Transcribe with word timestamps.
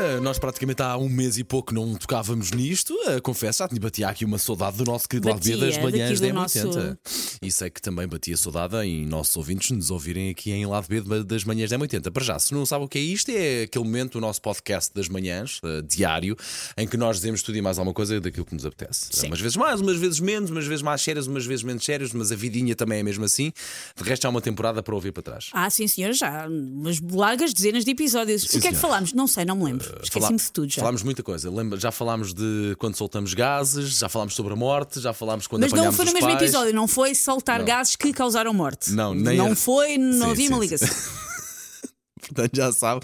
Eh, 0.00 0.20
Nós 0.20 0.38
praticamente 0.38 0.82
há 0.82 0.96
um 0.96 1.08
mês 1.08 1.36
e 1.38 1.44
pouco 1.44 1.74
não 1.74 1.94
tocávamos 1.94 2.50
nisto. 2.52 2.94
Eh, 3.06 3.20
Confesso, 3.20 3.58
já 3.58 3.68
tinha 3.68 3.80
batia 3.80 4.08
aqui 4.08 4.24
uma 4.24 4.38
saudade 4.38 4.76
do 4.78 4.84
nosso 4.84 5.08
querido 5.08 5.28
lado 5.28 5.40
B 5.42 5.56
das 5.56 5.76
manhãs 5.78 6.20
da 6.20 6.26
daqui 6.28 6.32
do 6.32 6.40
M80. 6.40 6.64
nosso- 6.64 6.98
E 7.42 7.52
sei 7.52 7.70
que 7.70 7.80
também 7.82 8.06
batia 8.08 8.36
saudade 8.36 8.76
em 8.78 9.06
nossos 9.06 9.36
ouvintes 9.36 9.70
nos 9.70 9.90
ouvirem 9.90 10.30
aqui 10.30 10.50
em 10.52 10.64
lado 10.66 10.86
B 10.88 11.00
das 11.24 11.44
manhãs 11.44 11.70
da 11.70 11.76
M80. 11.78 12.10
Para 12.10 12.24
já, 12.24 12.38
se 12.38 12.52
não 12.54 12.64
sabem 12.64 12.86
o 12.86 12.88
que 12.88 12.98
é 12.98 13.02
isto, 13.02 13.30
é 13.30 13.62
aquele 13.64 13.84
momento 13.84 14.12
do 14.12 14.20
nosso 14.20 14.40
podcast 14.40 14.92
das 14.94 15.08
manhãs, 15.08 15.60
eh, 15.64 15.82
diário, 15.82 16.36
em 16.76 16.86
que 16.86 16.96
nós 16.96 17.16
dizemos 17.16 17.42
tudo 17.42 17.58
e 17.58 17.62
mais 17.62 17.78
alguma 17.78 17.94
coisa 17.94 18.20
daquilo 18.20 18.46
que 18.46 18.54
nos 18.54 18.64
apetece. 18.64 19.08
Sim. 19.12 19.26
Umas 19.28 19.40
vezes 19.40 19.56
mais, 19.56 19.80
umas 19.80 19.96
vezes 19.98 20.20
menos, 20.20 20.50
umas 20.50 20.66
vezes 20.66 20.82
mais 20.82 21.02
sérias, 21.02 21.26
umas 21.26 21.44
vezes 21.44 21.62
menos 21.62 21.84
sérias, 21.84 22.12
mas 22.12 22.32
a 22.32 22.36
vidinha 22.36 22.74
também 22.74 23.00
é 23.00 23.02
mesmo 23.02 23.24
assim. 23.24 23.52
De 23.96 24.02
resto, 24.02 24.24
há 24.26 24.30
uma 24.30 24.40
temporada 24.40 24.82
para 24.82 24.94
ouvir 24.94 25.12
para 25.12 25.22
trás. 25.22 25.50
Ah, 25.52 25.68
sim, 25.68 25.86
senhora, 25.86 26.12
já. 26.14 26.46
Umas 26.48 27.00
largas 27.00 27.52
dezenas 27.52 27.84
de 27.84 27.90
episódios. 27.90 28.44
o 28.44 28.48
que 28.48 28.56
é 28.56 28.60
que 28.60 28.62
senhora. 28.68 28.78
falámos? 28.78 29.12
Não 29.12 29.26
sei, 29.26 29.44
não 29.44 29.56
me 29.56 29.64
lembro. 29.64 29.89
Esqueci-me 30.02 30.38
de 30.38 30.52
tudo 30.52 30.68
já. 30.72 30.80
Falámos 30.80 31.02
muita 31.02 31.22
coisa. 31.22 31.50
Lembra, 31.50 31.78
já 31.78 31.90
falámos 31.90 32.32
de 32.34 32.74
quando 32.78 32.96
soltamos 32.96 33.34
gases, 33.34 33.98
já 33.98 34.08
falámos 34.08 34.34
sobre 34.34 34.52
a 34.52 34.56
morte, 34.56 35.00
já 35.00 35.12
falámos 35.12 35.46
quando 35.46 35.62
Mas 35.62 35.72
não 35.72 35.92
foi 35.92 36.04
no 36.06 36.12
mesmo 36.12 36.28
pais. 36.28 36.42
episódio, 36.42 36.74
não 36.74 36.86
foi 36.88 37.14
soltar 37.14 37.62
gases 37.62 37.96
que 37.96 38.12
causaram 38.12 38.52
morte. 38.54 38.90
Não, 38.92 39.14
nem 39.14 39.36
Não 39.36 39.46
era- 39.46 39.56
foi, 39.56 39.98
não 39.98 40.26
Sim, 40.26 40.30
havia 40.32 40.46
sim, 40.48 40.52
uma 40.54 40.60
ligação. 40.60 40.88
Portanto, 42.20 42.50
já 42.54 42.72
sabe. 42.72 43.00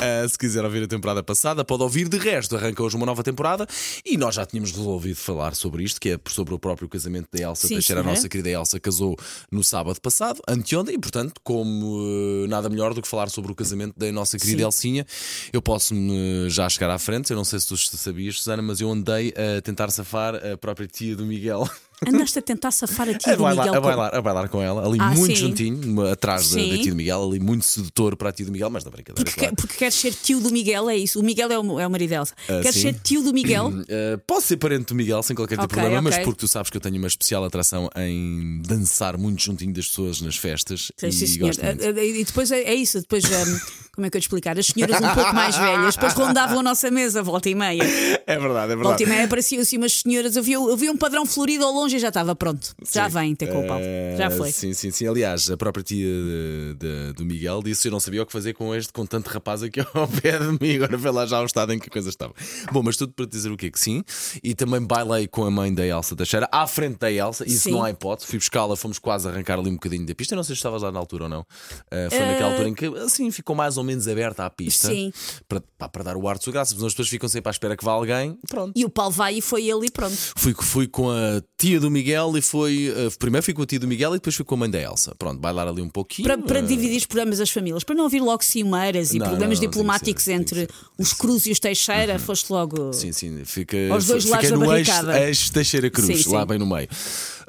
Uh, 0.00 0.28
se 0.28 0.38
quiser 0.38 0.64
ouvir 0.64 0.84
a 0.84 0.86
temporada 0.86 1.22
passada, 1.24 1.64
pode 1.64 1.82
ouvir. 1.82 2.08
De 2.08 2.16
resto, 2.18 2.56
arranca 2.56 2.80
hoje 2.82 2.94
uma 2.94 3.04
nova 3.04 3.24
temporada 3.24 3.66
e 4.06 4.16
nós 4.16 4.36
já 4.36 4.46
tínhamos 4.46 4.70
resolvido 4.70 5.16
falar 5.16 5.56
sobre 5.56 5.82
isto, 5.82 6.00
que 6.00 6.10
é 6.10 6.20
sobre 6.28 6.54
o 6.54 6.58
próprio 6.58 6.88
casamento 6.88 7.26
da 7.32 7.42
Elsa 7.42 7.66
Sim, 7.66 7.74
Teixeira. 7.74 8.00
A 8.00 8.04
senhora. 8.04 8.16
nossa 8.16 8.28
querida 8.28 8.48
Elsa 8.50 8.78
casou 8.78 9.16
no 9.50 9.64
sábado 9.64 10.00
passado, 10.00 10.40
anteontem, 10.46 10.94
e 10.94 10.98
portanto, 10.98 11.40
como 11.42 11.96
uh, 11.98 12.46
nada 12.46 12.68
melhor 12.68 12.94
do 12.94 13.02
que 13.02 13.08
falar 13.08 13.28
sobre 13.28 13.50
o 13.50 13.54
casamento 13.56 13.94
da 13.98 14.10
nossa 14.12 14.38
querida 14.38 14.58
Sim. 14.58 14.66
Elcinha, 14.66 15.06
eu 15.52 15.60
posso-me 15.60 16.48
já 16.48 16.68
chegar 16.68 16.90
à 16.90 16.98
frente. 16.98 17.30
Eu 17.32 17.36
não 17.36 17.44
sei 17.44 17.58
se 17.58 17.66
tu 17.66 17.76
sabias, 17.76 18.36
Susana, 18.38 18.62
mas 18.62 18.80
eu 18.80 18.88
andei 18.90 19.34
a 19.36 19.60
tentar 19.62 19.90
safar 19.90 20.36
a 20.36 20.56
própria 20.56 20.86
tia 20.86 21.16
do 21.16 21.26
Miguel. 21.26 21.68
Andaste 22.06 22.38
a 22.38 22.42
tentar 22.42 22.70
safar 22.70 23.08
a 23.08 23.14
tia 23.18 23.32
A 23.32 23.36
do 23.36 23.42
bailar, 23.42 23.66
Miguel. 23.66 23.78
a, 23.78 23.84
bailar, 23.84 24.14
a 24.14 24.22
bailar 24.22 24.48
com 24.48 24.62
ela, 24.62 24.86
ali 24.86 24.98
Ah, 25.00 25.10
muito 25.10 25.34
sim. 25.36 25.48
juntinho, 25.48 26.06
atrás 26.06 26.50
da, 26.50 26.60
da 26.60 26.78
tia 26.78 26.90
do 26.92 26.94
Miguel, 26.96 27.24
ali 27.24 27.40
muito 27.40 27.64
sedutor 27.64 28.16
para 28.16 28.28
a 28.28 28.32
tia 28.32 28.46
do 28.46 28.52
Miguel, 28.52 28.70
mas 28.70 28.84
na 28.84 28.90
brincadeira. 28.92 29.24
Porque, 29.24 29.40
claro. 29.40 29.56
porque 29.56 29.84
queres 29.88 29.94
ser 29.94 30.14
tio 30.14 30.40
do 30.40 30.50
Miguel, 30.50 30.88
é 30.90 30.96
isso. 30.96 31.18
O 31.18 31.22
Miguel 31.22 31.50
é 31.50 31.58
o, 31.58 31.80
é 31.80 31.86
o 31.86 31.90
marido 31.90 32.10
dela. 32.10 32.26
Ah, 32.48 32.60
queres 32.60 32.74
sim. 32.74 32.80
ser 32.82 32.94
tio 33.02 33.22
do 33.22 33.32
Miguel? 33.32 33.72
Uh, 33.88 34.18
posso 34.26 34.48
ser 34.48 34.56
parente 34.58 34.84
do 34.86 34.94
Miguel 34.94 35.22
sem 35.22 35.34
qualquer 35.34 35.54
tipo 35.56 35.66
de 35.66 35.72
Ok, 35.72 35.78
problema, 35.80 36.02
mas 36.02 36.14
ok. 36.14 36.24
porque 36.24 36.40
tu 36.40 36.48
sabes 36.48 36.70
que 36.70 36.76
eu 36.76 36.80
tenho 36.80 36.96
uma 36.98 37.06
especial 37.06 37.42
atração 37.44 37.88
em 37.96 38.60
dançar 38.66 39.16
muito 39.16 39.42
juntinho 39.42 39.72
das 39.72 39.88
pessoas 39.88 40.20
nas 40.20 40.36
festas 40.36 40.92
Sim, 40.96 41.06
e 41.08 41.12
sim, 41.12 41.38
gosto 41.38 41.64
muito. 41.64 41.84
Ah, 41.84 42.04
E 42.04 42.24
depois 42.24 42.50
é, 42.52 42.62
é 42.64 42.74
isso, 42.74 43.00
depois 43.00 43.24
hum, 43.24 43.58
como 43.98 44.06
é 44.06 44.10
que 44.10 44.16
eu 44.16 44.20
te 44.20 44.24
explicar? 44.26 44.56
As 44.56 44.66
senhoras 44.66 45.00
um 45.00 45.12
pouco 45.12 45.34
mais 45.34 45.56
velhas 45.56 45.96
depois 45.96 46.12
rondavam 46.14 46.60
a 46.60 46.62
nossa 46.62 46.88
mesa, 46.88 47.20
volta 47.20 47.48
e 47.50 47.54
meia. 47.56 47.82
É 48.26 48.38
verdade, 48.38 48.74
é 48.74 48.76
Volta 48.76 49.02
e 49.02 49.06
meia 49.06 49.24
apareciam 49.24 49.60
assim 49.60 49.76
umas 49.76 49.92
senhoras, 49.92 50.36
eu 50.36 50.42
vi, 50.42 50.52
eu 50.52 50.76
vi 50.76 50.88
um 50.88 50.96
padrão 50.96 51.26
florido 51.26 51.64
ao 51.64 51.72
longe 51.72 51.96
e 51.96 51.98
já 51.98 52.06
estava 52.08 52.36
pronto. 52.36 52.76
Já 52.92 53.08
vem 53.08 53.34
ter 53.34 53.48
com 53.48 53.64
o 53.64 53.66
pau. 53.66 53.80
Já 54.16 54.26
Eh, 54.26 54.30
foi. 54.30 54.52
Sim, 54.52 54.72
sim, 54.72 54.92
sim. 54.92 55.08
Aliás, 55.08 55.50
a 55.50 55.56
própria 55.56 55.82
tia 55.82 56.06
de- 56.06 56.74
de- 56.78 57.12
do 57.14 57.24
Miguel 57.24 57.60
disse 57.60 57.88
eu 57.88 57.92
não 57.92 57.98
sabia 57.98 58.22
o 58.22 58.26
que 58.26 58.32
fazer 58.32 58.52
com 58.54 58.72
este, 58.72 58.92
com 58.92 59.04
tanto 59.04 59.26
rapaz 59.30 59.64
aqui 59.64 59.80
ao 59.92 60.06
pé 60.06 60.38
de 60.38 60.46
mim. 60.64 60.76
Agora 60.76 60.96
vê 60.96 61.10
lá 61.10 61.26
já 61.26 61.40
o 61.40 61.44
estado 61.44 61.72
em 61.72 61.78
que 61.80 61.88
a 61.88 61.92
coisa 61.92 62.08
estava. 62.08 62.32
Bom, 62.70 62.82
mas 62.84 62.96
tudo 62.96 63.12
para 63.12 63.26
te 63.26 63.30
dizer 63.32 63.50
o 63.50 63.56
quê? 63.56 63.68
Que 63.68 63.80
sim. 63.80 64.04
E 64.44 64.54
também 64.54 64.80
bailei 64.80 65.26
com 65.26 65.44
a 65.44 65.50
mãe 65.50 65.74
da 65.74 65.84
Elsa 65.84 66.14
Teixeira, 66.14 66.48
à 66.52 66.68
frente 66.68 66.98
da 66.98 67.10
Elsa. 67.10 67.44
Isso 67.44 67.64
Sim. 67.64 67.72
não 67.72 67.82
há 67.82 67.90
hipótese. 67.90 68.28
Fui 68.28 68.38
buscá-la, 68.38 68.76
fomos 68.76 68.98
quase 69.00 69.26
arrancar 69.28 69.58
ali 69.58 69.70
um 69.70 69.74
bocadinho 69.74 70.06
da 70.06 70.14
pista. 70.14 70.34
Eu 70.34 70.36
não 70.36 70.44
sei 70.44 70.54
se 70.54 70.58
estavas 70.60 70.82
lá 70.82 70.92
na 70.92 71.00
altura 71.00 71.24
ou 71.24 71.28
não. 71.30 71.44
Eh, 71.90 72.08
foi 72.10 72.20
naquela 72.20 72.50
altura 72.50 72.68
em 72.68 72.74
que 72.74 72.86
assim 72.98 73.30
ficou 73.32 73.56
mais 73.56 73.76
ou 73.76 73.82
menos 73.82 73.87
aberta 74.08 74.44
a 74.44 74.50
pista. 74.50 74.88
Sim. 74.88 75.12
Para, 75.48 75.62
pá, 75.78 75.88
para 75.88 76.04
dar 76.04 76.16
o 76.16 76.28
ar 76.28 76.36
de 76.38 76.44
sua 76.44 76.52
graça. 76.52 76.74
As 76.74 76.80
pessoas 76.92 77.08
ficam 77.08 77.28
sempre 77.28 77.48
à 77.48 77.52
espera 77.52 77.76
que 77.76 77.84
vá 77.84 77.92
alguém. 77.92 78.36
Pronto. 78.48 78.72
E 78.76 78.84
o 78.84 78.90
Paulo 78.90 79.12
vai 79.12 79.36
e 79.36 79.40
foi 79.40 79.68
ele 79.68 79.86
e 79.86 79.90
pronto. 79.90 80.14
Fui, 80.36 80.54
fui 80.54 80.86
com 80.86 81.10
a 81.10 81.40
tia 81.56 81.80
do 81.80 81.90
Miguel 81.90 82.36
e 82.36 82.42
foi. 82.42 82.92
eh, 82.94 83.08
primeiro 83.18 83.44
fui 83.44 83.54
com 83.54 83.62
a 83.62 83.66
tia 83.66 83.78
do 83.80 83.86
Miguel 83.88 84.10
e 84.10 84.18
depois 84.18 84.34
fui 84.36 84.44
com 84.44 84.54
a 84.54 84.58
mãe 84.58 84.70
da 84.70 84.80
Elsa. 84.80 85.14
Pronto, 85.18 85.40
bailar 85.40 85.66
ali 85.68 85.80
um 85.80 85.88
pouquinho. 85.88 86.26
Para, 86.28 86.38
para 86.38 86.58
eh, 86.58 86.62
dividir 86.62 86.96
os 86.98 87.06
problemas 87.06 87.38
das 87.38 87.50
famílias, 87.50 87.84
para 87.84 87.94
não 87.94 88.06
haver 88.06 88.20
logo 88.20 88.42
cimeiras 88.44 89.12
e 89.12 89.18
Não, 89.18 89.26
problemas 89.28 89.58
não, 89.58 89.64
não, 89.64 89.70
diplomáticos 89.70 90.24
ser, 90.24 90.32
entre 90.32 90.60
ser, 90.60 90.70
os 90.98 91.12
Cruz 91.12 91.46
e 91.46 91.50
os 91.52 91.58
Teixeira, 91.60 92.18
foste 92.18 92.50
logo. 92.52 92.92
Sim, 92.92 93.12
sim, 93.12 93.44
fica. 93.44 93.76
Aos 93.90 94.06
dois 94.06 94.24
fiquei 94.24 94.34
lados 94.36 94.50
da 94.50 94.56
no 94.56 94.74
eixo, 94.74 94.90
barricada. 94.90 95.26
eixo 95.26 95.52
Teixeira 95.52 95.90
Cruz, 95.90 96.24
Sim, 96.24 96.32
lá 96.32 96.40
sim. 96.42 96.46
bem 96.46 96.58
no 96.58 96.66
meio. 96.66 96.88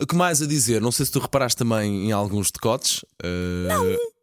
O 0.02 0.06
que 0.08 0.16
mais 0.16 0.42
a 0.42 0.46
dizer? 0.48 0.80
Não 0.82 0.92
sei 0.92 1.06
se 1.06 1.12
tu 1.12 1.20
reparaste 1.20 1.58
também 1.58 2.08
em 2.08 2.12
alguns 2.12 2.52
decotes. 2.52 3.04
eh, 3.24 3.68
Não 3.68 4.19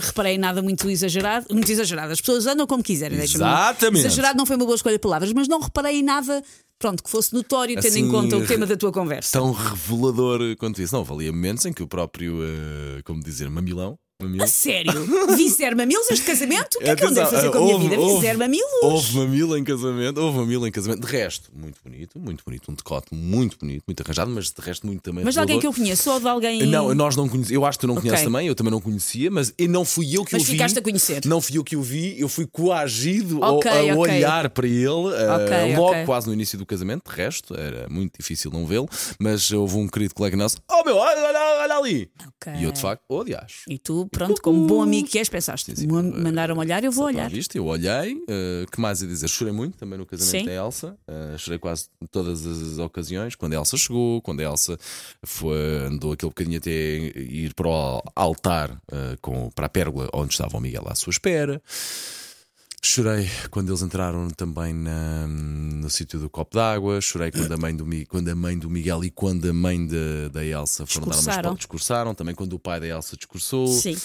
reparei 0.00 0.34
em 0.34 0.38
nada 0.38 0.62
muito 0.62 0.88
exagerado, 0.90 1.46
muito 1.50 1.70
exagerado. 1.70 2.12
As 2.12 2.20
pessoas 2.20 2.46
andam 2.46 2.66
como 2.66 2.82
quiserem. 2.82 3.18
Exatamente. 3.18 4.06
Exagerado 4.06 4.36
não 4.38 4.46
foi 4.46 4.56
uma 4.56 4.64
boa 4.64 4.76
escolha 4.76 4.96
de 4.96 5.00
palavras, 5.00 5.32
mas 5.32 5.48
não 5.48 5.60
reparei 5.60 6.02
nada, 6.02 6.42
pronto, 6.78 7.02
que 7.02 7.10
fosse 7.10 7.32
notório, 7.34 7.74
tendo 7.76 7.86
Assim, 7.86 8.00
em 8.00 8.10
conta 8.10 8.36
o 8.36 8.46
tema 8.46 8.66
da 8.66 8.76
tua 8.76 8.92
conversa. 8.92 9.32
tão 9.38 9.52
revelador 9.52 10.56
quanto 10.56 10.80
isso. 10.82 10.94
Não, 10.94 11.04
valia 11.04 11.32
momentos 11.32 11.64
em 11.66 11.72
que 11.72 11.82
o 11.82 11.86
próprio, 11.86 12.38
eh, 12.42 13.02
como 13.04 13.22
dizer, 13.22 13.48
mamilão. 13.50 13.98
Mamilo- 14.20 14.44
A 14.44 14.46
sério? 14.46 14.92
Vi 15.36 15.48
zero 15.50 15.76
mamilos 15.76 16.10
este 16.10 16.24
casamento? 16.26 16.76
O 16.76 16.78
que 16.80 16.90
é 16.90 16.96
que 16.96 17.04
eu 17.04 17.08
andei 17.08 17.22
a 17.22 17.26
fazer 17.26 17.50
com 17.50 17.58
a 17.58 17.60
minha 17.62 17.74
houve- 17.74 17.88
vida? 17.88 17.96
Vi 17.96 18.02
houve- 18.08 18.26
zero 18.26 18.38
mamilos? 18.38 18.70
Houve 18.82 19.16
mamilo 19.16 19.56
em 19.58 19.64
casamento, 19.64 20.18
houve 20.20 20.38
mamilo 20.38 20.66
em 20.66 20.70
casamento. 20.72 21.00
De 21.06 21.12
resto, 21.12 21.50
muito 21.54 21.78
bonito, 21.84 22.18
muito 22.18 22.44
bonito. 22.44 22.70
Um 22.70 22.74
decote 22.74 23.14
muito 23.14 23.58
bonito, 23.58 23.82
muito 23.86 24.02
arranjado, 24.02 24.30
mas 24.30 24.46
de 24.50 24.60
resto 24.60 24.86
muito 24.86 25.00
também. 25.02 25.24
Mas 25.24 25.34
de 25.34 25.40
alguém 25.40 25.58
que 25.58 25.66
eu 25.66 25.72
conheço 25.72 26.10
ou 26.10 26.20
de 26.20 26.28
alguém. 26.28 26.66
Não, 26.66 26.94
nós 26.94 27.16
não 27.16 27.28
conhecemos. 27.28 27.50
Eu 27.52 27.64
acho 27.64 27.78
que 27.78 27.82
tu 27.82 27.86
não 27.88 27.94
Ok. 27.94 28.08
conheces 28.08 28.24
também, 28.24 28.46
eu 28.46 28.54
também 28.54 28.70
não 28.70 28.80
conhecia, 28.80 29.30
mas 29.30 29.52
e 29.58 29.66
não 29.68 29.84
fui 29.84 30.16
eu 30.16 30.24
que 30.24 30.32
Mas 30.34 30.42
o 30.42 30.44
vi. 30.46 30.52
ficaste 30.52 30.78
a 30.78 30.82
conhecer. 30.82 31.22
Não 31.26 31.40
fui 31.40 31.56
eu 31.58 31.64
que 31.64 31.76
o 31.76 31.82
vi, 31.82 32.18
eu 32.20 32.28
fui 32.28 32.46
coagido 32.46 33.42
a- 33.44 33.52
Ok, 33.52 33.70
a, 33.70 33.74
ok. 33.94 33.96
olhar 33.96 34.48
para 34.50 34.66
ele 34.66 34.86
Ok, 34.90 35.76
logo 35.76 36.04
quase 36.06 36.26
no 36.26 36.32
início 36.32 36.58
do 36.58 36.66
casamento. 36.66 37.08
De 37.10 37.16
resto, 37.16 37.54
era 37.58 37.88
muito 37.88 38.12
difícil 38.18 38.50
não 38.50 38.66
vê-lo, 38.66 38.88
mas 39.18 39.50
houve 39.50 39.76
um 39.76 39.88
querido 39.88 40.14
colega 40.14 40.36
nosso: 40.36 40.58
Oh 40.70 40.82
meu, 40.84 40.96
olha, 40.96 41.18
olha, 41.20 41.28
olha 41.28 41.39
ali! 41.80 42.10
Ok. 42.26 42.52
E 42.54 42.64
eu 42.64 42.72
de 42.72 42.80
facto, 42.80 43.02
oh, 43.08 43.20
aliás. 43.20 43.62
E 43.68 43.78
tu, 43.78 44.08
pronto, 44.10 44.40
como 44.40 44.66
bom 44.66 44.82
amigo 44.82 45.08
que 45.08 45.18
és, 45.18 45.28
pensaste: 45.28 45.74
sim, 45.76 45.86
"Me 45.86 46.02
mandaram 46.02 46.56
olhar, 46.56 46.84
eu 46.84 46.92
vou 46.92 47.06
olhar. 47.06 47.28
viste? 47.30 47.58
Eu 47.58 47.66
olhei, 47.66 48.22
eh, 48.28 48.66
que 48.70 48.80
mais 48.80 49.02
a 49.02 49.06
dizer? 49.06 49.28
Chorei 49.28 49.52
muito 49.52 49.76
também 49.78 49.98
no 49.98 50.06
casamento 50.06 50.30
Sim. 50.30 50.44
da 50.46 50.52
Elsa, 50.52 50.96
eh, 51.08 51.36
chorei 51.38 51.58
quase 51.58 51.88
todas 52.10 52.46
as 52.46 52.78
ocasiões. 52.78 53.34
Quando 53.34 53.54
a 53.54 53.56
Elsa 53.56 53.76
chegou, 53.76 54.20
quando 54.22 54.40
a 54.40 54.44
Elsa 54.44 54.78
foi, 55.24 55.86
andou 55.86 56.12
aquele 56.12 56.30
bocadinho 56.30 56.58
até 56.58 56.70
ir 56.70 57.54
para 57.54 57.68
o 57.68 58.02
altar 58.14 58.80
eh, 58.92 59.16
com, 59.20 59.50
para 59.50 59.66
a 59.66 59.68
pérgola 59.68 60.08
onde 60.12 60.32
estava 60.32 60.56
o 60.56 60.60
Miguel 60.60 60.84
à 60.86 60.94
sua 60.94 61.10
espera. 61.10 61.60
Chorei 62.82 63.28
quando 63.50 63.68
eles 63.68 63.82
entraram 63.82 64.28
também 64.30 64.72
na- 64.72 65.26
no 65.26 65.90
sítio 65.90 66.18
do 66.18 66.30
copo 66.30 66.56
d'água. 66.56 66.98
Chorei 67.00 67.30
quando 67.30 67.52
a, 67.52 67.56
mãe 67.58 67.76
do, 67.76 67.86
quando 68.08 68.28
a 68.28 68.34
mãe 68.34 68.58
do 68.58 68.70
Miguel 68.70 69.04
e 69.04 69.10
quando 69.10 69.48
a 69.48 69.52
mãe 69.52 69.86
da, 69.86 70.28
da 70.32 70.44
Elsa 70.44 70.86
foram 70.86 71.06
dar 71.08 71.16
umas 71.16 71.56
Discursaram. 71.56 72.14
Também 72.14 72.34
quando 72.34 72.54
o 72.54 72.58
pai 72.58 72.80
da 72.80 72.86
Elsa 72.86 73.16
discursou. 73.18 73.66
Sim. 73.68 73.96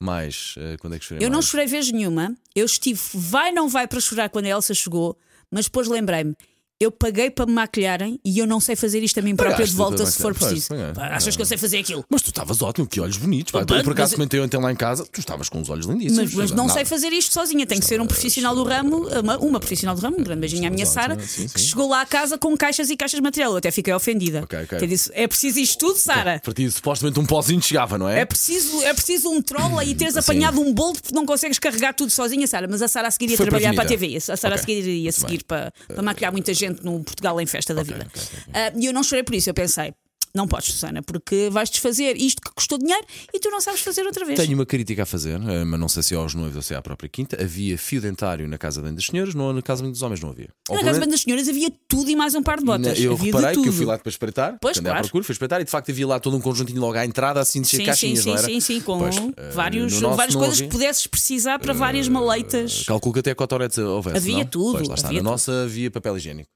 Mais, 0.00 0.56
eh, 0.58 0.76
quando 0.80 0.94
é 0.94 0.98
que 0.98 1.04
chorei 1.04 1.24
Eu 1.24 1.30
não 1.30 1.36
mais? 1.36 1.46
chorei 1.46 1.66
vez 1.66 1.92
nenhuma. 1.92 2.34
Eu 2.56 2.66
estive, 2.66 3.00
vai, 3.14 3.52
não 3.52 3.68
vai 3.68 3.86
para 3.86 4.00
chorar 4.00 4.28
quando 4.28 4.46
a 4.46 4.48
Elsa 4.48 4.74
chegou, 4.74 5.16
mas 5.48 5.66
depois 5.66 5.86
lembrei-me. 5.86 6.34
Eu 6.80 6.90
paguei 6.90 7.30
para 7.30 7.46
me 7.46 7.52
maquilharem 7.52 8.18
e 8.24 8.36
eu 8.36 8.48
não 8.48 8.58
sei 8.58 8.74
fazer 8.74 9.00
isto 9.00 9.18
a 9.20 9.22
mim 9.22 9.36
própria 9.36 9.54
Pagaste 9.54 9.70
de 9.70 9.76
volta 9.78 10.04
se 10.04 10.20
for 10.20 10.34
preciso. 10.34 10.68
Pois, 10.68 10.80
pois 10.94 11.08
é. 11.08 11.14
Achas 11.14 11.36
que 11.36 11.40
eu 11.42 11.46
sei 11.46 11.56
fazer 11.56 11.78
aquilo? 11.78 12.04
Mas 12.10 12.20
tu 12.20 12.30
estavas 12.30 12.60
ótimo, 12.62 12.84
que 12.88 13.00
olhos 13.00 13.16
bonitos. 13.16 13.52
Pá. 13.52 13.60
Oh, 13.60 13.74
Eu, 13.74 13.84
por 13.84 13.92
acaso 13.92 14.10
mas- 14.10 14.14
comentei 14.14 14.40
ontem 14.40 14.60
lá 14.60 14.72
em 14.72 14.76
casa, 14.76 15.06
tu 15.10 15.20
estavas 15.20 15.48
com 15.48 15.60
os 15.60 15.70
olhos 15.70 15.86
lindíssimos. 15.86 16.34
Mas, 16.34 16.34
mas 16.34 16.50
não 16.50 16.66
Nada. 16.66 16.74
sei 16.80 16.84
fazer 16.84 17.12
isto 17.12 17.32
sozinha. 17.32 17.64
Tem 17.64 17.78
que 17.78 17.86
ser 17.86 18.00
um 18.00 18.06
profissional 18.08 18.56
do 18.56 18.64
ramo, 18.64 19.08
uma, 19.08 19.38
uma 19.38 19.60
profissional 19.60 19.94
do 19.94 20.00
ramo, 20.02 20.16
um 20.18 20.24
grande 20.24 20.40
beijinho 20.40 20.66
à 20.66 20.70
minha 20.70 20.84
Sara, 20.84 21.16
que 21.16 21.60
chegou 21.60 21.88
lá 21.88 22.00
à 22.00 22.06
casa 22.06 22.36
com 22.36 22.56
caixas 22.56 22.90
e 22.90 22.96
caixas 22.96 23.18
de 23.18 23.22
material. 23.22 23.52
Eu 23.52 23.58
até 23.58 23.70
fiquei 23.70 23.94
ofendida. 23.94 24.42
Ok, 24.42 24.58
ok. 24.64 24.78
Que 24.78 24.84
eu 24.84 24.88
disse: 24.88 25.10
é 25.14 25.28
preciso 25.28 25.60
isto 25.60 25.78
tudo, 25.78 25.96
Sara? 25.96 26.40
Para 26.42 26.52
ti, 26.54 26.68
supostamente 26.68 27.20
um 27.20 27.24
pozinho 27.24 27.62
chegava, 27.62 27.96
não 27.96 28.08
é? 28.08 28.20
É 28.20 28.24
preciso, 28.24 28.82
é 28.82 28.92
preciso 28.92 29.30
um 29.30 29.40
troll 29.40 29.78
aí 29.78 29.94
teres 29.94 30.16
apanhado 30.16 30.60
um 30.60 30.74
bolo 30.74 30.94
porque 30.94 31.14
não 31.14 31.24
consegues 31.24 31.58
carregar 31.60 31.94
tudo 31.94 32.10
sozinha, 32.10 32.48
Sara. 32.48 32.66
Mas 32.68 32.82
a 32.82 32.88
Sara 32.88 33.06
a 33.06 33.10
seguir 33.12 33.30
ia 33.30 33.36
trabalhar 33.36 33.72
para 33.74 33.84
a. 33.84 33.86
TV. 33.86 34.16
A 34.16 34.36
Sara 34.36 34.56
a 34.56 34.58
seguir 34.58 34.84
ia 34.88 35.12
seguir 35.12 35.44
para, 35.44 35.72
para 35.86 36.02
maquilhar 36.02 36.32
muita 36.32 36.52
gente 36.52 36.63
no 36.70 37.02
Portugal 37.04 37.40
em 37.40 37.46
festa 37.46 37.74
da 37.74 37.82
vida. 37.82 38.06
ok, 38.06 38.22
ok, 38.22 38.38
ok. 38.48 38.52
Ah, 38.54 38.72
E 38.76 38.86
eu 38.86 38.92
não 38.92 39.02
chorei 39.02 39.22
por 39.22 39.34
isso. 39.34 39.50
Eu 39.50 39.54
pensei. 39.54 39.94
Não 40.34 40.48
podes, 40.48 40.72
Susana, 40.72 41.00
porque 41.00 41.48
vais 41.48 41.70
desfazer 41.70 42.16
isto 42.16 42.42
que 42.42 42.50
custou 42.52 42.76
dinheiro 42.76 43.04
e 43.32 43.38
tu 43.38 43.50
não 43.50 43.60
sabes 43.60 43.80
fazer 43.82 44.02
outra 44.04 44.24
vez. 44.24 44.36
Tenho 44.38 44.54
uma 44.54 44.66
crítica 44.66 45.04
a 45.04 45.06
fazer, 45.06 45.40
eh, 45.40 45.64
mas 45.64 45.78
não 45.78 45.88
sei 45.88 46.02
se 46.02 46.12
é 46.12 46.16
aos 46.16 46.34
noivos 46.34 46.56
ou 46.56 46.62
se 46.62 46.74
é 46.74 46.76
à 46.76 46.82
própria 46.82 47.08
quinta. 47.08 47.40
Havia 47.40 47.78
fio 47.78 48.00
dentário 48.00 48.48
na 48.48 48.58
casa 48.58 48.82
das 48.82 49.06
senhoras, 49.06 49.32
não, 49.32 49.52
na 49.52 49.62
casa 49.62 49.84
dos 49.88 50.02
homens 50.02 50.20
não 50.20 50.30
havia. 50.30 50.48
Ou 50.68 50.76
Na 50.76 50.82
casa 50.82 51.06
das 51.06 51.20
senhoras 51.20 51.48
havia 51.48 51.70
tudo 51.86 52.10
e 52.10 52.16
mais 52.16 52.34
um 52.34 52.42
par 52.42 52.58
de 52.58 52.64
botas. 52.64 52.98
eu 52.98 53.12
havia 53.12 53.26
reparei 53.32 53.62
que 53.62 53.68
eu 53.68 53.72
fui 53.72 53.84
lá 53.86 53.96
depois 53.96 54.14
espreitar, 54.14 54.58
Pois, 54.60 54.76
andei 54.76 54.90
à 54.90 54.94
claro. 54.94 55.06
procura, 55.06 55.22
fui 55.24 55.32
espreitar 55.34 55.60
e 55.60 55.64
de 55.64 55.70
facto 55.70 55.90
havia 55.92 56.06
lá 56.06 56.18
todo 56.18 56.36
um 56.36 56.40
conjuntinho 56.40 56.80
logo 56.80 56.98
à 56.98 57.04
entrada, 57.06 57.38
assim 57.40 57.60
de 57.62 57.68
Sim, 57.68 57.76
sim, 57.76 57.84
caixinhas, 57.84 58.18
sim, 58.24 58.30
não 58.30 58.36
era? 58.36 58.46
sim, 58.48 58.58
sim, 58.60 58.80
com 58.80 58.98
Pois, 58.98 59.16
eh, 59.16 59.50
vários, 59.52 60.00
no 60.00 60.16
várias 60.16 60.34
coisas 60.34 60.56
havia. 60.56 60.66
que 60.66 60.72
pudesses 60.72 61.06
precisar 61.06 61.60
para 61.60 61.72
várias 61.72 62.08
maletas. 62.08 62.82
Calculo 62.88 63.12
que 63.12 63.20
até 63.20 63.32
cotoretes 63.36 63.78
houvesse. 63.78 64.16
Havia 64.16 64.38
não? 64.38 64.44
tudo, 64.46 64.78
Pois, 64.78 64.88
lá 64.88 64.94
está. 64.96 65.06
havia 65.08 65.22
na 65.22 65.30
tudo. 65.30 65.30
nossa 65.32 65.62
havia 65.62 65.90
papel 65.92 66.16
higiênico. 66.16 66.50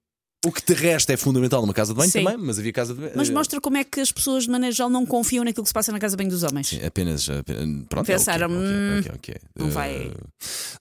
O 0.47 0.53
que 0.53 0.65
de 0.65 0.73
resto 0.73 1.11
é 1.11 1.17
fundamental 1.17 1.61
numa 1.63 1.75
casa 1.75 1.93
de 1.93 1.99
banho 1.99 2.13
Sim. 2.13 2.23
também, 2.23 2.37
mas 2.39 2.61
havia 2.61 2.73
casa 2.73 2.95
de 2.95 3.01
banho. 3.01 3.13
Mas 3.17 3.29
eh, 3.29 3.33
mostra 3.33 3.61
como 3.61 3.77
é 3.77 3.83
que 3.83 3.99
as 4.01 4.13
pessoas 4.13 4.45
de 4.45 4.51
maneira 4.51 4.73
geral 4.73 4.89
não 4.89 5.05
confiam 5.05 5.43
naquilo 5.45 5.65
que 5.65 5.69
se 5.69 5.75
passa 5.75 5.91
na 5.91 5.99
casa 5.99 6.17
bem 6.17 6.29
dos 6.29 6.45
homens. 6.45 6.69
Sim, 6.69 6.79
apenas, 6.87 7.29
apenas 7.29 7.85
pronto, 7.89 8.07
Pensaram, 8.07 8.47
é 8.47 8.49
que 8.49 8.55
é, 8.55 8.59
hum, 8.59 8.99
ok, 9.01 9.11
ok, 9.17 9.35
ok. 9.35 9.41
não 9.57 9.67
Eh, 9.67 9.71
vai- 9.71 10.13